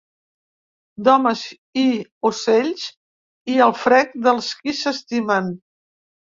D’homes 1.07 1.43
i 1.81 1.83
ocells, 2.29 2.87
i 3.57 3.59
el 3.67 3.75
frec 3.83 4.17
dels 4.29 4.49
qui 4.63 4.75
s’estimen. 4.81 5.55